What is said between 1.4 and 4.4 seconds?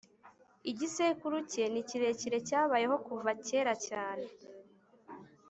cye ni kirekire cyabayeho kuva kera cyane